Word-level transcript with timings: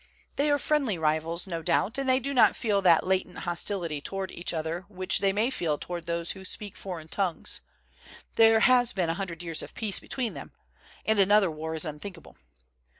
They 0.35 0.49
are 0.49 0.57
friendly 0.57 0.97
rivals, 0.97 1.45
no 1.45 1.61
doubt, 1.61 1.99
and 1.99 2.09
they 2.09 2.19
do 2.19 2.33
not 2.33 2.55
feel 2.55 2.81
that 2.81 3.05
latent 3.05 3.37
hostility 3.37 4.01
toward 4.01 4.31
each 4.31 4.51
other 4.51 4.83
which 4.89 5.19
they 5.19 5.31
may 5.31 5.51
feel 5.51 5.77
toward 5.77 6.07
those 6.07 6.31
who 6.31 6.43
speak 6.43 6.75
foreign 6.75 7.07
tongues; 7.07 7.61
there 8.35 8.61
has 8.61 8.93
been 8.93 9.09
a 9.11 9.21
hundred 9.21 9.43
years 9.43 9.61
of 9.61 9.75
peace 9.75 9.99
between 9.99 10.33
them; 10.33 10.53
and 11.05 11.19
an 11.19 11.29
other 11.29 11.51
war 11.51 11.75
is 11.75 11.85
unthinkable. 11.85 12.35